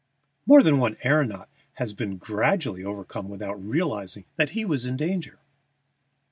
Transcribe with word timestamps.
More 0.47 0.63
than 0.63 0.79
one 0.79 0.95
aëronaut 1.05 1.45
has 1.73 1.93
been 1.93 2.17
gradually 2.17 2.83
overcome 2.83 3.29
without 3.29 3.63
realizing 3.63 4.25
that 4.35 4.49
he 4.49 4.65
was 4.65 4.83
in 4.83 4.97
danger." 4.97 5.37